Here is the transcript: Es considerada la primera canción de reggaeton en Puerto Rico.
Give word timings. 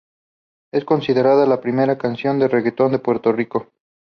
Es 0.73 0.83
considerada 0.83 1.45
la 1.45 1.61
primera 1.61 1.95
canción 1.99 2.39
de 2.39 2.47
reggaeton 2.47 2.95
en 2.95 3.01
Puerto 3.01 3.31
Rico. 3.31 3.71